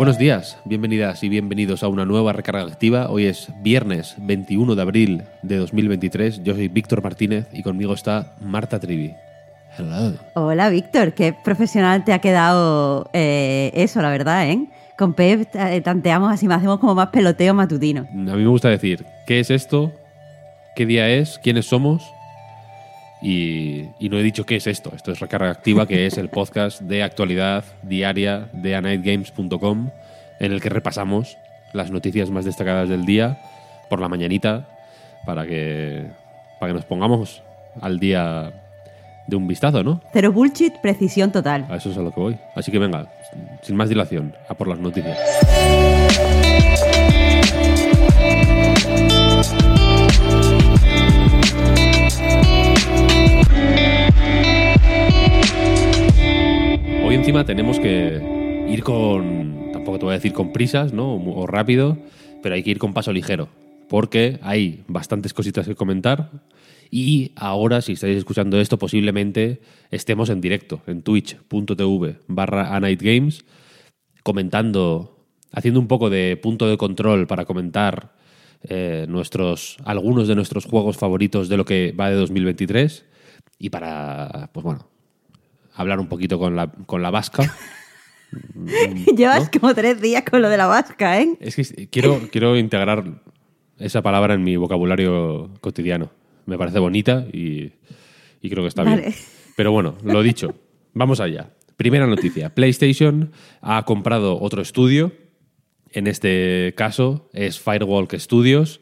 [0.00, 3.10] Buenos días, bienvenidas y bienvenidos a una nueva recarga activa.
[3.10, 6.42] Hoy es viernes 21 de abril de 2023.
[6.42, 9.12] Yo soy Víctor Martínez y conmigo está Marta Trivi.
[9.76, 10.14] Hello.
[10.32, 11.12] Hola, Víctor.
[11.12, 14.68] Qué profesional te ha quedado eh, eso, la verdad, ¿eh?
[14.96, 18.08] Con Pep eh, tanteamos así, hacemos como más peloteo matutino.
[18.10, 19.92] A mí me gusta decir, ¿qué es esto?
[20.76, 21.38] ¿Qué día es?
[21.42, 22.10] ¿Quiénes somos?
[23.22, 24.92] Y, y no he dicho qué es esto.
[24.94, 29.90] Esto es Recarga Activa, que es el podcast de actualidad diaria de anightgames.com,
[30.40, 31.36] en el que repasamos
[31.72, 33.38] las noticias más destacadas del día
[33.88, 34.66] por la mañanita
[35.26, 36.06] para que,
[36.58, 37.42] para que nos pongamos
[37.80, 38.52] al día
[39.26, 40.00] de un vistazo, ¿no?
[40.12, 41.66] Cero bullshit, precisión total.
[41.68, 42.38] A eso es a lo que voy.
[42.54, 43.06] Así que venga,
[43.62, 45.18] sin más dilación, a por las noticias.
[57.10, 58.22] Hoy encima tenemos que
[58.68, 61.16] ir con, tampoco te voy a decir con prisas, ¿no?
[61.16, 61.98] O rápido,
[62.40, 63.48] pero hay que ir con paso ligero,
[63.88, 66.30] porque hay bastantes cositas que comentar
[66.88, 73.44] y ahora, si estáis escuchando esto, posiblemente estemos en directo en twitch.tv barra anightgames
[74.22, 78.14] comentando, haciendo un poco de punto de control para comentar
[78.62, 83.04] eh, nuestros, algunos de nuestros juegos favoritos de lo que va de 2023
[83.58, 84.86] y para, pues bueno,
[85.80, 87.54] hablar un poquito con la, con la vasca.
[89.16, 91.36] Llevas como tres días con lo de la vasca, ¿eh?
[91.40, 93.04] Es que quiero, quiero integrar
[93.78, 96.10] esa palabra en mi vocabulario cotidiano.
[96.46, 97.72] Me parece bonita y,
[98.40, 99.02] y creo que está Vale.
[99.02, 99.14] bien.
[99.56, 100.54] Pero bueno, lo dicho,
[100.94, 101.50] vamos allá.
[101.76, 102.54] Primera noticia.
[102.54, 103.32] PlayStation
[103.62, 105.12] ha comprado otro estudio.
[105.92, 108.80] En este caso es Firewalk Studios,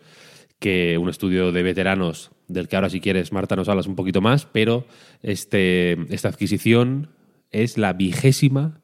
[0.58, 4.20] que un estudio de veteranos del que ahora si quieres, Marta, nos hablas un poquito
[4.20, 4.86] más, pero
[5.22, 7.10] este, esta adquisición
[7.50, 8.81] es la vigésima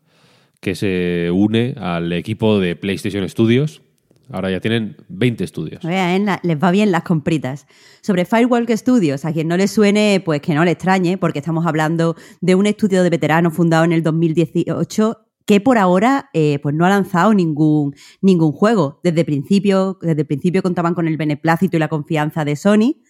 [0.60, 3.82] que se une al equipo de PlayStation Studios.
[4.30, 5.84] Ahora ya tienen 20 estudios.
[5.84, 7.66] La- les va bien las compritas.
[8.00, 11.66] Sobre Firewalk Studios, a quien no le suene, pues que no le extrañe, porque estamos
[11.66, 16.74] hablando de un estudio de veteranos fundado en el 2018 que por ahora eh, pues
[16.74, 19.00] no ha lanzado ningún, ningún juego.
[19.04, 23.02] Desde el, principio, desde el principio contaban con el beneplácito y la confianza de Sony.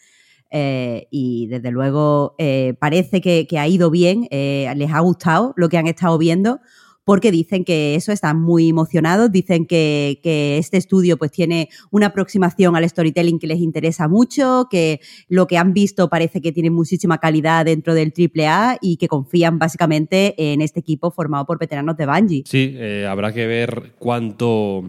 [0.51, 5.69] Eh, y desde luego eh, parece que, ha ido bien, eh, les ha gustado lo
[5.69, 6.61] que han estado viendo,
[7.03, 10.21] porque dicen que eso están muy emocionados, dicen que,
[10.59, 15.59] este estudio pues tiene una aproximación al storytelling que les interesa mucho, que lo que
[15.59, 20.61] han visto parece que tiene muchísima calidad dentro del AAA y que confían básicamente en
[20.61, 22.45] este equipo formado por veteranos de Bungie.
[22.47, 22.79] Sí,
[23.09, 24.85] habrá que ver cuánto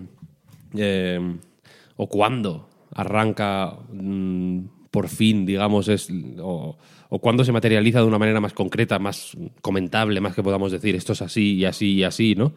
[1.97, 6.07] o cuándo arranca mm, por fin, digamos, es,
[6.39, 6.77] o,
[7.09, 10.95] o cuándo se materializa de una manera más concreta, más comentable, más que podamos decir
[10.95, 12.53] esto es así y así y así, ¿no?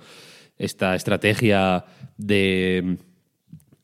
[0.57, 1.85] Esta estrategia
[2.17, 2.97] de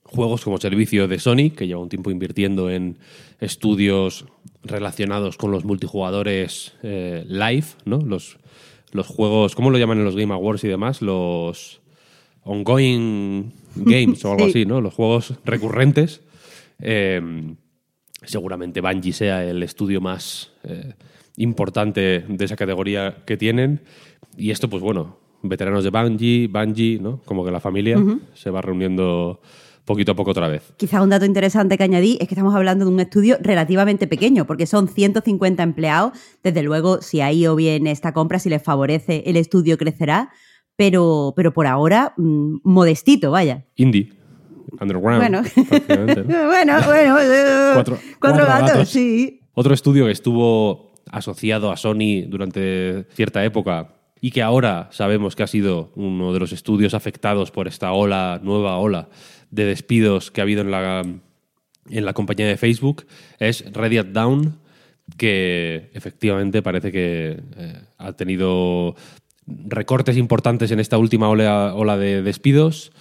[0.04, 2.96] juegos como servicio de Sony, que lleva un tiempo invirtiendo en
[3.40, 4.26] estudios
[4.62, 7.98] relacionados con los multijugadores eh, live, ¿no?
[7.98, 8.38] Los,
[8.92, 11.02] los juegos, ¿cómo lo llaman en los Game Awards y demás?
[11.02, 11.80] Los
[12.44, 14.50] ongoing games o algo Sí.
[14.50, 14.80] así, ¿no?
[14.80, 16.22] Los juegos recurrentes.
[16.78, 17.20] Eh,
[18.24, 20.94] seguramente Bungie sea el estudio más eh,
[21.36, 23.80] importante de esa categoría que tienen.
[24.36, 27.20] Y esto, pues bueno, veteranos de Bungie, Bungie, ¿no?
[27.24, 27.96] Como que la familia
[28.34, 29.40] se va reuniendo
[29.84, 30.72] poquito a poco otra vez.
[30.76, 34.46] Quizás un dato interesante que añadí es que estamos hablando de un estudio relativamente pequeño,
[34.46, 36.18] porque son 150 empleados.
[36.42, 40.30] Desde luego, si ha ido bien esta compra, si les favorece, el estudio crecerá.
[40.76, 43.64] Pero, pero por ahora, mm, modestito, vaya.
[43.76, 44.12] Indie,
[44.80, 45.42] underground, Bueno.
[46.46, 47.18] bueno, bueno.
[47.20, 48.88] eh, Cuatro- cuatro cuatro gatos, gatos.
[48.88, 49.40] sí.
[49.54, 55.42] Otro estudio que estuvo asociado a Sony durante cierta época y que ahora sabemos que
[55.42, 59.08] ha sido uno de los estudios afectados por esta ola, nueva ola
[59.50, 63.06] de despidos que ha habido en la, en la compañía de Facebook,
[63.38, 64.58] es Reddit Down,
[65.18, 68.96] que efectivamente parece que eh, ha tenido
[69.46, 72.92] recortes importantes en esta última ola, ola de despidos,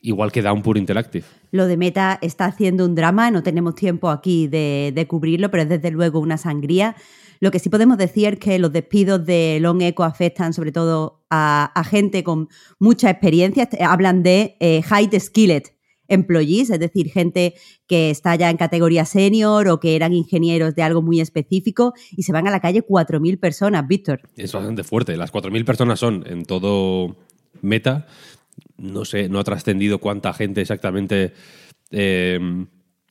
[0.00, 1.24] igual que Downpour Interactive.
[1.50, 5.64] Lo de Meta está haciendo un drama, no tenemos tiempo aquí de, de cubrirlo, pero
[5.64, 6.96] es desde luego una sangría.
[7.40, 11.24] Lo que sí podemos decir es que los despidos de Long Echo afectan sobre todo
[11.30, 12.48] a, a gente con
[12.78, 13.68] mucha experiencia.
[13.80, 15.76] Hablan de eh, high skillet
[16.08, 17.54] employees, es decir, gente
[17.86, 22.22] que está ya en categoría senior o que eran ingenieros de algo muy específico y
[22.22, 24.20] se van a la calle 4.000 personas, Víctor.
[24.36, 25.16] Es bastante fuerte.
[25.16, 27.16] Las 4.000 personas son en todo
[27.62, 28.06] Meta.
[28.76, 31.32] No sé, no ha trascendido cuánta gente exactamente
[31.90, 32.38] eh,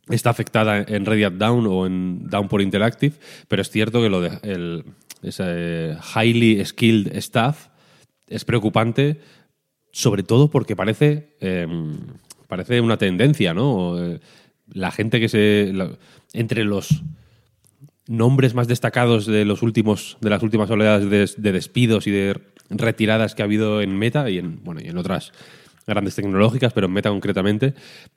[0.10, 3.16] está afectada en Red Hat Down o en Down por Interactive,
[3.48, 4.86] pero es cierto que lo de el,
[5.24, 7.70] ese highly skilled staff
[8.28, 9.20] es preocupante,
[9.92, 11.68] sobre todo porque parece, eh,
[12.48, 13.98] parece una tendencia, ¿no?
[14.04, 14.20] Eh,
[14.68, 15.74] la gente que se.
[16.34, 17.04] entre los
[18.08, 22.36] nombres más destacados de los últimos de las últimas oleadas de despidos y de
[22.70, 25.32] retiradas que ha habido en Meta y en bueno y en otras
[25.88, 27.74] grandes tecnológicas, pero en Meta concretamente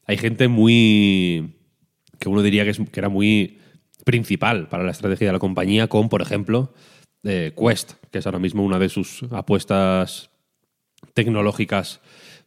[0.07, 1.55] hay gente muy
[2.19, 3.59] que uno diría que, es- que era muy
[4.05, 6.73] principal para la estrategia de la compañía, con por ejemplo
[7.25, 10.31] eh, Quest, que es ahora mismo una de sus apuestas
[11.15, 12.01] tecnológicas,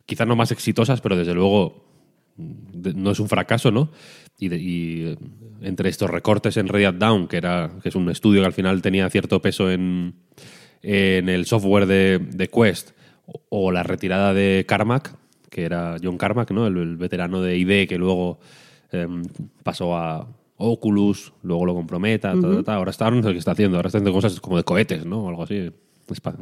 [0.05, 1.85] quizás no más exitosas, pero desde luego
[2.37, 3.91] no es un fracaso, ¿no?
[4.39, 5.17] Y, de- y, eh,
[5.61, 8.81] entre estos recortes en Red Down, que, era, que es un estudio que al final
[8.81, 10.15] tenía cierto peso en,
[10.81, 12.91] en el software de, de Quest,
[13.25, 15.15] o, o la retirada de Carmack,
[15.49, 16.67] que era John Carmack, ¿no?
[16.67, 18.39] El, el veterano de ID que luego
[18.91, 19.23] em,
[19.63, 22.75] pasó a Oculus, luego lo compró Meta, ta, ta, ta.
[22.75, 25.25] ahora está, no sé qué está haciendo, ahora está haciendo cosas como de cohetes, ¿no?
[25.25, 25.71] O algo así.
[26.23, 26.33] A,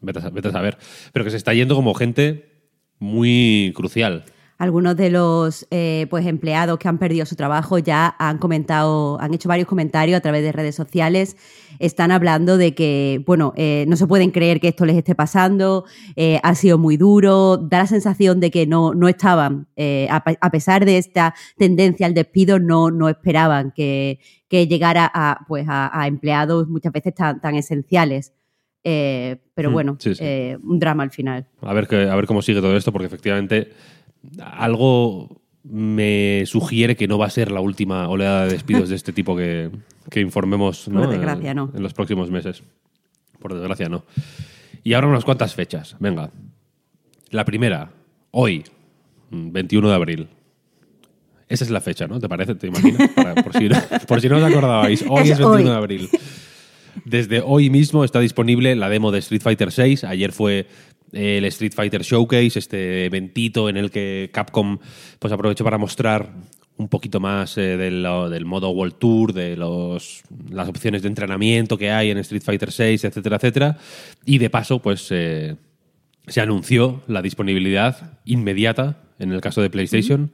[0.00, 0.76] vete a saber.
[1.12, 2.50] Pero que se está yendo como gente
[2.98, 4.24] muy crucial.
[4.56, 9.34] Algunos de los eh, pues empleados que han perdido su trabajo ya han comentado, han
[9.34, 11.36] hecho varios comentarios a través de redes sociales.
[11.80, 15.84] Están hablando de que, bueno, eh, no se pueden creer que esto les esté pasando,
[16.14, 19.66] eh, ha sido muy duro, da la sensación de que no, no estaban,
[20.08, 25.10] a, pe- a pesar de esta tendencia al despido, no, no esperaban que, que llegara
[25.12, 28.32] a, pues a, a empleados muchas veces tan, tan esenciales.
[28.86, 30.22] Eh, pero Mm, bueno, sí, sí.
[30.22, 31.46] eh, un drama al final.
[31.62, 33.72] A ver, que, a ver cómo sigue todo esto, porque efectivamente
[34.40, 39.12] algo me sugiere que no va a ser la última oleada de despidos de este
[39.12, 39.70] tipo que,
[40.10, 41.72] que informemos desgracia, no.
[41.74, 42.62] en los próximos meses.
[43.38, 44.04] Por desgracia, no.
[44.82, 45.96] Y ahora unas cuantas fechas.
[45.98, 46.30] Venga.
[47.30, 47.90] La primera,
[48.30, 48.64] hoy,
[49.30, 50.28] mm, 21 de abril.
[51.48, 52.20] Esa es la fecha, ¿no?
[52.20, 52.54] ¿Te parece?
[52.54, 53.08] ¿Te imaginas?
[53.16, 53.76] Para- por, si no,
[54.06, 55.04] por si no os acordabais.
[55.08, 55.64] Hoy Es es 21 hoy.
[55.64, 56.08] de abril.
[57.04, 60.06] Desde hoy mismo está disponible la demo de Street Fighter VI.
[60.06, 60.66] Ayer fue
[61.14, 64.78] el Street Fighter Showcase, este eventito en el que Capcom
[65.18, 66.30] pues, aprovechó para mostrar
[66.76, 71.90] un poquito más eh, del modo World Tour, de los, las opciones de entrenamiento que
[71.90, 73.78] hay en Street Fighter VI, etcétera, etcétera.
[74.24, 75.56] Y de paso, pues eh,
[76.26, 80.32] se anunció la disponibilidad inmediata, en el caso de PlayStation,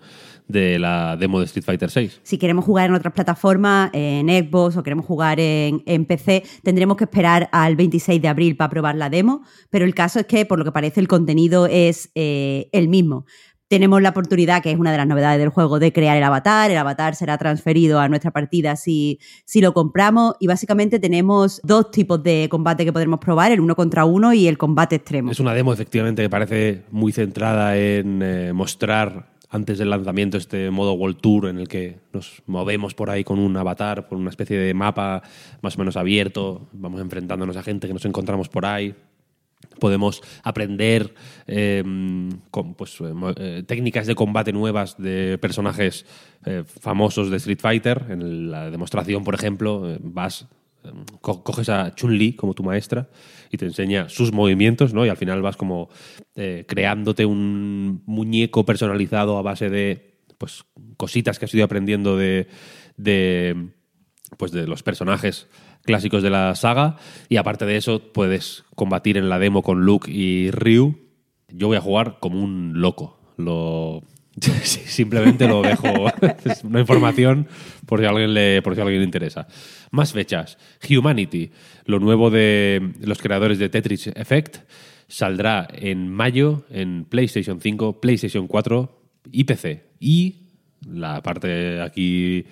[0.50, 2.10] de la demo de Street Fighter VI.
[2.22, 6.96] si queremos jugar en otras plataformas, en Xbox o queremos jugar en, en PC, tendremos
[6.96, 10.46] que esperar al 26 de abril para probar la demo, pero el caso es que,
[10.46, 13.24] por lo que parece, el contenido es eh, el mismo.
[13.68, 16.72] Tenemos la oportunidad, que es una de las novedades del juego, de crear el avatar.
[16.72, 20.34] El avatar será transferido a nuestra partida si, si lo compramos.
[20.40, 24.48] Y básicamente tenemos dos tipos de combate que podremos probar, el uno contra uno y
[24.48, 25.30] el combate extremo.
[25.30, 30.70] Es una demo, efectivamente, que parece muy centrada en eh, mostrar antes del lanzamiento este
[30.70, 34.30] modo World Tour en el que nos movemos por ahí con un avatar, por una
[34.30, 35.22] especie de mapa
[35.60, 38.94] más o menos abierto, vamos enfrentándonos a gente que nos encontramos por ahí.
[39.78, 41.14] Podemos aprender
[41.46, 41.82] eh,
[42.50, 46.06] con, pues, eh, eh, técnicas de combate nuevas de personajes
[46.80, 48.06] famosos de Street Fighter.
[48.08, 50.46] En la demostración, por ejemplo, vas
[51.20, 53.08] co- coges a Chun-Li como tu maestra
[53.50, 55.04] y te enseña sus movimientos, ¿no?
[55.04, 55.88] Y al final vas como
[56.36, 60.64] eh, creándote un muñeco personalizado a base de pues
[60.96, 62.48] cositas que has ido aprendiendo de,
[62.96, 63.70] de
[64.38, 65.48] pues de los personajes
[65.82, 66.96] clásicos de la saga
[67.28, 70.98] y aparte de eso puedes combatir en la demo con Luke y Ryu.
[71.48, 73.18] Yo voy a jugar como un loco.
[73.36, 74.02] Lo
[74.62, 76.06] simplemente lo dejo
[76.44, 77.48] es una información
[77.86, 79.48] por si a alguien le por si a alguien le interesa.
[79.90, 80.58] Más fechas.
[80.88, 81.50] Humanity,
[81.84, 84.58] lo nuevo de los creadores de Tetris Effect,
[85.08, 89.00] saldrá en mayo en PlayStation 5, PlayStation 4
[89.32, 89.84] y PC.
[89.98, 90.36] Y
[90.88, 92.46] la parte aquí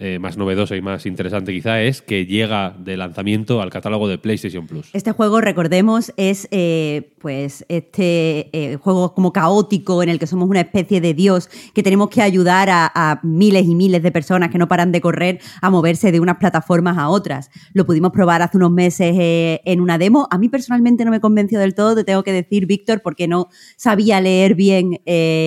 [0.00, 4.16] eh, más novedosa y más interesante quizá es que llega de lanzamiento al catálogo de
[4.16, 4.90] PlayStation Plus.
[4.92, 10.48] Este juego, recordemos, es eh, pues este eh, juego como caótico en el que somos
[10.48, 14.58] una especie de dios que tenemos que ayudar a, miles y miles de personas que
[14.58, 17.50] no paran de correr a moverse de unas plataformas a otras.
[17.72, 20.28] Lo pudimos probar hace unos meses en una demo.
[20.30, 23.48] A mí personalmente no me convenció del todo, te tengo que decir, Víctor, porque no
[23.76, 25.00] sabía leer bien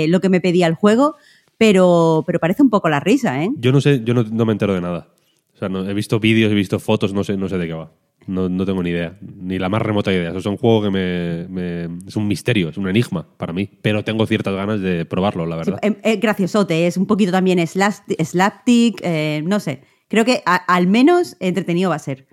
[0.10, 1.16] lo que me pedía el juego.
[1.62, 3.52] Pero, pero parece un poco la risa, ¿eh?
[3.56, 5.10] Yo no sé, yo no, no me entero de nada.
[5.54, 7.74] O sea, no- he visto vídeos, he visto fotos, no sé, no sé de qué
[7.74, 7.92] va.
[8.26, 10.30] No, no tengo ni idea, ni la más remota idea.
[10.30, 13.70] Eso es un juego que me, me- es un misterio, es un enigma para mí.
[13.84, 15.78] Pero tengo ciertas ganas de probarlo, la verdad.
[15.84, 19.84] Eh, eh, graciosote, es un poquito también slap- slapstick, eh, no sé.
[20.08, 22.26] Creo que a- al menos entretenido va a ser.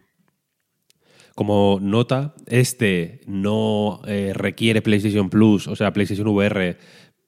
[1.35, 6.79] Como nota, este no eh, requiere PlayStation Plus, o sea, PlayStation VR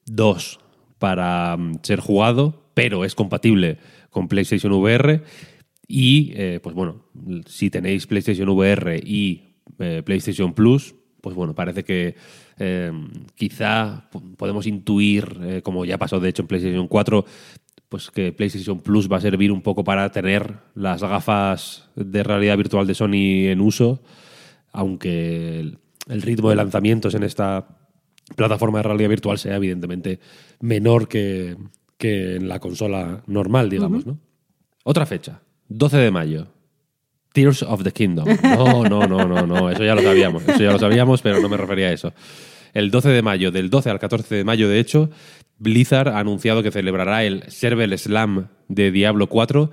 [0.05, 0.59] 2
[1.01, 3.79] para mm, ser jugado, pero es compatible
[4.11, 5.23] con PlayStation VR.
[5.87, 7.07] Y, eh, pues bueno,
[7.47, 12.15] si tenéis PlayStation VR y eh, PlayStation Plus, pues bueno, parece que
[12.59, 12.91] eh,
[13.35, 17.25] quizá po- podemos intuir, eh, como ya pasó de hecho en PlayStation 4,
[17.89, 22.55] pues que PlayStation Plus va a servir un poco para tener las gafas de realidad
[22.57, 24.01] virtual de Sony en uso,
[24.71, 25.59] aunque
[26.07, 27.67] el ritmo de lanzamientos en esta
[28.35, 30.19] plataforma de realidad virtual sea evidentemente
[30.59, 31.57] menor que,
[31.97, 34.19] que en la consola normal, digamos, ¿no?
[34.83, 36.47] Otra fecha, 12 de mayo.
[37.33, 38.27] Tears of the Kingdom.
[38.43, 41.47] No, no, no, no, no, eso ya lo sabíamos, eso ya lo sabíamos, pero no
[41.47, 42.13] me refería a eso.
[42.73, 45.09] El 12 de mayo, del 12 al 14 de mayo, de hecho,
[45.57, 49.69] Blizzard ha anunciado que celebrará el Server Slam de Diablo 4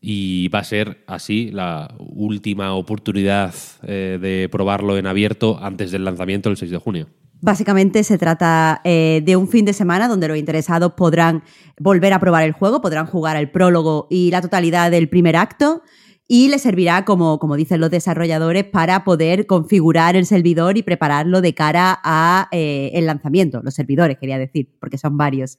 [0.00, 6.04] y va a ser así la última oportunidad eh, de probarlo en abierto antes del
[6.04, 7.08] lanzamiento el 6 de junio.
[7.42, 11.42] Básicamente se trata eh, de un fin de semana donde los interesados podrán
[11.78, 15.82] volver a probar el juego, podrán jugar el prólogo y la totalidad del primer acto
[16.28, 21.40] y les servirá, como, como dicen los desarrolladores, para poder configurar el servidor y prepararlo
[21.40, 23.62] de cara a eh, el lanzamiento.
[23.64, 25.58] Los servidores, quería decir, porque son varios.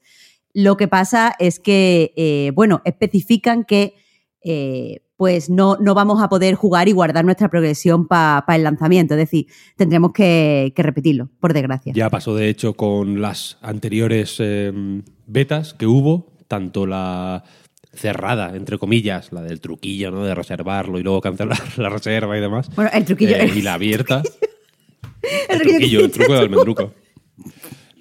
[0.53, 3.95] Lo que pasa es que, eh, bueno, especifican que
[5.21, 9.13] pues no, no vamos a poder jugar y guardar nuestra progresión para el lanzamiento.
[9.13, 11.93] Es decir, tendremos que, que repetirlo, por desgracia.
[11.95, 14.73] Ya pasó, de hecho, con las anteriores eh,
[15.27, 17.43] betas que hubo, tanto la
[17.93, 20.23] cerrada, entre comillas, la del truquillo, ¿no?
[20.23, 22.71] De reservarlo y luego cancelar la reserva y demás.
[22.75, 23.35] Bueno, el truquillo.
[23.35, 24.23] Eh, y la abierta.
[25.49, 26.93] El el truquillo el truco del almendruco.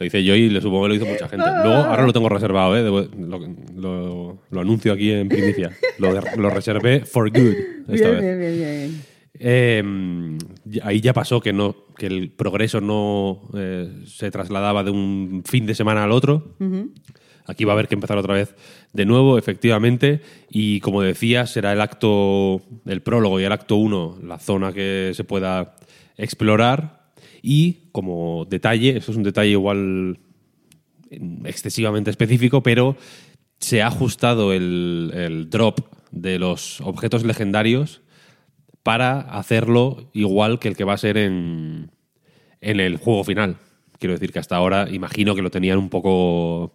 [0.00, 1.44] Lo hice yo y le supongo que lo hizo mucha gente.
[1.62, 2.82] Luego, ahora lo tengo reservado, ¿eh?
[2.82, 3.38] Debo- lo,
[3.80, 5.70] lo- lo anuncio aquí en primicia.
[5.98, 7.54] Lo, de- lo reservé for good
[7.88, 8.22] esta vez.
[9.42, 9.82] Eh,
[10.64, 15.42] ya- ahí ya pasó que no que el progreso no eh, se trasladaba de un
[15.46, 16.56] fin de semana al otro.
[17.46, 18.54] Aquí va a haber que empezar otra vez
[18.92, 20.20] de nuevo, efectivamente.
[20.50, 25.12] Y como decía, será el acto, el prólogo y el acto 1, la zona que
[25.14, 25.74] se pueda
[26.16, 26.99] explorar.
[27.42, 30.18] Y como detalle, eso es un detalle igual
[31.44, 32.96] excesivamente específico, pero
[33.58, 35.80] se ha ajustado el, el drop
[36.10, 38.00] de los objetos legendarios
[38.82, 41.90] para hacerlo igual que el que va a ser en,
[42.60, 43.56] en el juego final.
[43.98, 46.72] Quiero decir que hasta ahora imagino que lo tenían un poco...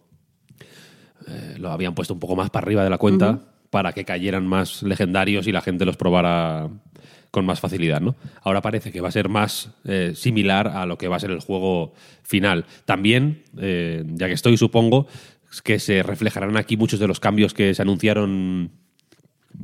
[1.26, 4.46] eh, lo habían puesto un poco más para arriba de la cuenta para que cayeran
[4.46, 6.70] más legendarios y la gente los probara
[7.36, 8.16] con más facilidad, ¿no?
[8.40, 11.30] Ahora parece que va a ser más eh, similar a lo que va a ser
[11.30, 12.64] el juego final.
[12.86, 15.06] También, eh, ya que estoy, supongo
[15.62, 18.70] que se reflejarán aquí muchos de los cambios que se anunciaron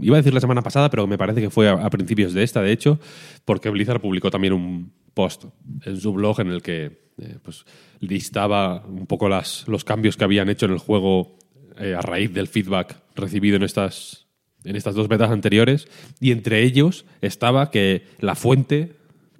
[0.00, 2.62] Iba a decir la semana pasada, pero me parece que fue a, principios de esta,
[2.62, 2.99] de hecho,
[3.45, 5.45] porque Blizzard publicó también un post
[5.85, 7.67] en su blog en el que eh, pues,
[8.00, 11.38] listaba un poco las, los cambios que habían hecho en el juego
[11.76, 14.26] a raíz del feedback recibido en estas,
[14.64, 15.88] en estas dos betas anteriores.
[16.21, 18.92] Y entre ellos estaba que la fuente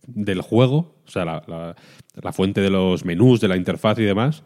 [0.07, 1.77] del juego, o sea, la, la-
[2.21, 4.43] la fuente de los menús, de la interfaz y demás,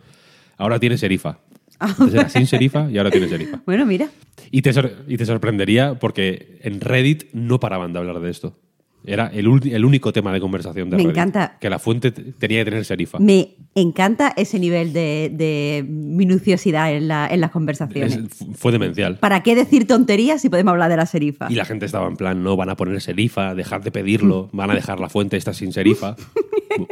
[0.57, 1.39] ahora tiene serifa.
[1.81, 3.61] Antes era sin serifa y ahora tiene serifa.
[3.67, 4.09] Bueno, mira.
[4.53, 4.71] Y te,
[5.09, 8.57] y te sorprendería porque en Reddit no paraban de hablar de esto.
[9.05, 11.17] Era el, el único tema de conversación de Me Reddit.
[11.17, 11.57] encanta.
[11.61, 13.19] Que la fuente tenía que tener serifa.
[13.21, 18.17] Me encanta ese nivel de, de minuciosidad en, la- en las conversaciones.
[18.17, 19.19] Es- fu- fue demencial.
[19.19, 21.47] ¿Para qué decir tonterías si podemos hablar de la serifa?
[21.51, 24.71] Y la gente estaba en plan, no, van a poner serifa, dejad de pedirlo, van
[24.71, 26.17] a dejar la fuente esta sin serifa.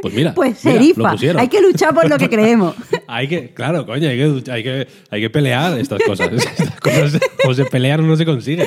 [0.00, 1.10] Pues mira, Pues mira, lo serifa.
[1.10, 1.40] pusieron.
[1.42, 2.74] Hay que luchar por lo que creemos.
[3.06, 6.32] Hay que, claro, coño, hay que, hay que, hay que pelear estas cosas.
[6.32, 8.66] Estas cosas o se pelean o no se consiguen.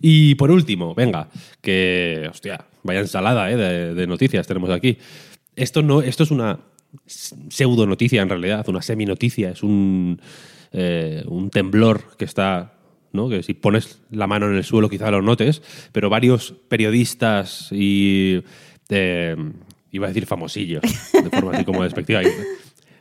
[0.00, 1.28] Y por último, venga,
[1.60, 4.96] que, hostia, vaya ensalada eh, de, noticias tenemos aquí.
[5.54, 6.60] Esto, no, esto es una
[7.06, 10.20] pseudo noticia en realidad, una semi noticia, es un,
[10.72, 12.74] eh, un temblor que está,
[13.12, 13.28] ¿no?
[13.28, 18.42] que si pones la mano en el suelo quizá lo notes, pero varios periodistas y,
[18.88, 19.36] eh,
[19.92, 22.22] iba a decir famosillos, de forma así como despectiva,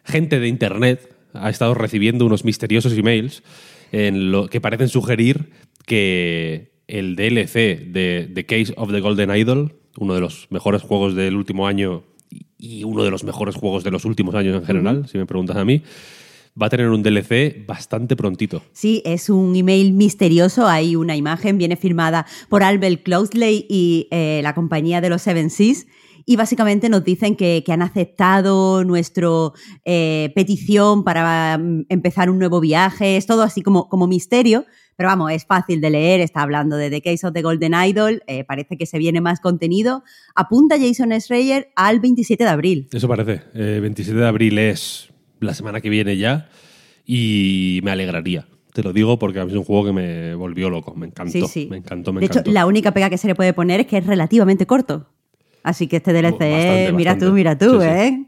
[0.04, 3.44] gente de Internet ha estado recibiendo unos misteriosos emails
[3.92, 5.52] en lo que parecen sugerir
[5.86, 11.16] que el DLC de The Case of the Golden Idol, uno de los mejores juegos
[11.16, 12.04] del último año
[12.58, 15.56] y uno de los mejores juegos de los últimos años en general, si me preguntas
[15.56, 15.84] a mí,
[16.62, 18.64] va a tener un DLC bastante prontito.
[18.74, 20.68] Sí, es un email misterioso.
[20.68, 25.50] Hay una imagen, viene firmada por Albert Cloudsley y eh, la compañía de los Seven
[25.50, 25.88] Seas.
[26.26, 29.28] Y básicamente nos dicen que, que han aceptado nuestra
[29.86, 33.18] eh, petición para mm, empezar un nuevo viaje.
[33.18, 34.66] Es todo así como, como misterio.
[34.96, 36.20] Pero vamos, es fácil de leer.
[36.20, 38.22] Está hablando de The Case of the Golden Idol.
[38.28, 40.04] eh, parece que se viene más contenido.
[40.36, 42.88] Apunta Jason Schreier al 27 de abril.
[42.92, 43.42] Eso parece.
[43.54, 45.10] Eh, 27 de abril es
[45.40, 46.50] la semana que viene ya
[47.06, 48.48] y me alegraría.
[48.74, 50.94] Te lo digo porque a mí es un juego que me volvió loco.
[50.96, 51.32] Me encantó.
[51.32, 51.68] Sí, sí.
[51.72, 52.42] Me encantó, me de encantó.
[52.50, 55.08] hecho, la única pega que se le puede poner es que es relativamente corto.
[55.70, 57.26] Así que este DLC, Bastante, mira bastante.
[57.26, 57.88] tú, mira tú, Sí, sí.
[57.88, 58.26] ¿eh?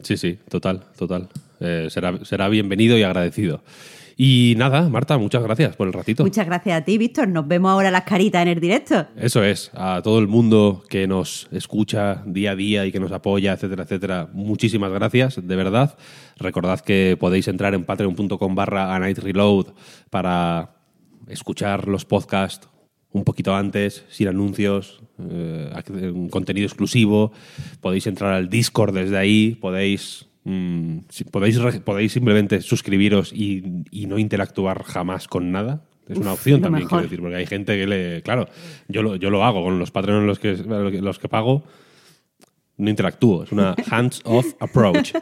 [0.00, 1.28] Sí, sí, total, total.
[1.60, 3.62] Eh, será, será bienvenido y agradecido.
[4.16, 6.22] Y nada, Marta, muchas gracias por el ratito.
[6.22, 7.26] Muchas gracias a ti, Víctor.
[7.26, 9.06] Nos vemos ahora las caritas en el directo.
[9.16, 13.10] Eso es, a todo el mundo que nos escucha día a día y que nos
[13.10, 15.96] apoya, etcétera, etcétera, muchísimas gracias, de verdad.
[16.36, 19.66] Recordad que podéis entrar en patreon.com barra a night reload
[20.10, 20.76] para
[21.28, 22.68] escuchar los podcasts
[23.14, 27.32] un poquito antes, sin anuncios, eh, ac- un contenido exclusivo.
[27.80, 34.04] Podéis entrar al Discord desde ahí, podéis, mm, si- podéis, podéis simplemente suscribiros y, y
[34.06, 35.84] no interactuar jamás con nada.
[36.08, 36.98] Es una opción también, mejor.
[36.98, 38.20] quiero decir, porque hay gente que le.
[38.22, 38.46] Claro,
[38.88, 41.64] yo lo, yo lo hago con los patrones los que, los que pago,
[42.76, 45.12] no interactúo, es una hands-off approach.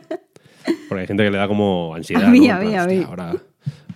[0.89, 2.25] Porque hay gente que le da como ansiedad.
[2.25, 2.55] A mí, ¿no?
[2.55, 2.95] a En mí, plan, a mí.
[2.99, 3.43] "Hostia, Ahora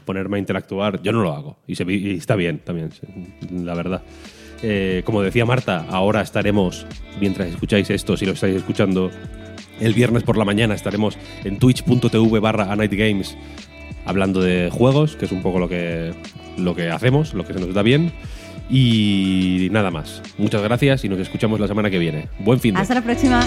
[0.07, 1.59] ponerme a interactuar, yo no lo hago.
[1.67, 2.91] Y, se y está bien también,
[3.51, 4.03] la verdad.
[4.63, 6.87] Eh, como decía Marta, ahora estaremos,
[7.21, 9.11] mientras escucháis esto, si lo estáis escuchando,
[9.81, 12.77] el viernes por la mañana estaremos en twitch.tv barra a
[14.07, 16.15] hablando de juegos, que es un poco lo que,
[16.57, 18.13] lo que hacemos, lo que se nos da bien.
[18.71, 20.23] Y nada más.
[20.39, 22.29] Muchas gracias y nos escuchamos la semana que viene.
[22.41, 23.47] Buen fin de Hasta la próxima.